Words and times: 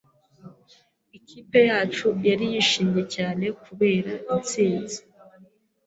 Ikipe 1.17 1.59
yacu 1.69 2.07
yari 2.27 2.45
yishimye 2.53 3.01
cyane 3.15 3.45
kubera 3.63 4.11
intsinzi. 4.33 4.99